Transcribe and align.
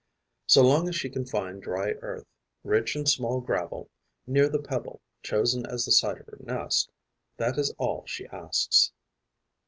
So 0.47 0.63
long 0.63 0.89
as 0.89 0.95
she 0.95 1.11
can 1.11 1.27
find 1.27 1.61
dry 1.61 1.89
earth, 2.01 2.25
rich 2.63 2.95
in 2.95 3.05
small 3.05 3.39
gravel, 3.39 3.91
near 4.25 4.49
the 4.49 4.57
pebble 4.57 4.99
chosen 5.21 5.63
as 5.67 5.85
the 5.85 5.91
site 5.91 6.19
of 6.19 6.25
her 6.25 6.39
nest, 6.39 6.91
that 7.37 7.59
is 7.59 7.69
all 7.77 8.05
she 8.07 8.25
asks. 8.25 8.93